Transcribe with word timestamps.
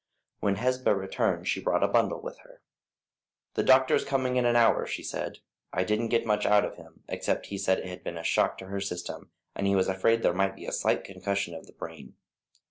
When 0.39 0.55
Hesba 0.55 0.95
returned 0.97 1.47
she 1.47 1.61
brought 1.61 1.83
a 1.83 1.87
bundle 1.87 2.19
with 2.19 2.39
her. 2.39 2.63
"The 3.53 3.61
doctor's 3.61 4.03
coming 4.03 4.35
in 4.35 4.45
an 4.45 4.55
hour," 4.55 4.87
she 4.87 5.03
said. 5.03 5.37
"I 5.71 5.83
didn't 5.83 6.07
get 6.07 6.25
much 6.25 6.43
out 6.43 6.65
of 6.65 6.77
him, 6.77 7.03
except 7.07 7.45
he 7.53 7.59
said 7.59 7.77
it 7.77 7.85
had 7.85 8.03
been 8.03 8.17
a 8.17 8.23
shock 8.23 8.57
to 8.57 8.65
her 8.65 8.81
system, 8.81 9.29
and 9.55 9.67
he 9.67 9.75
was 9.75 9.87
afraid 9.87 10.15
that 10.15 10.23
there 10.23 10.33
might 10.33 10.55
be 10.55 10.65
slight 10.71 11.03
concussion 11.03 11.53
of 11.53 11.67
the 11.67 11.73
brain. 11.73 12.15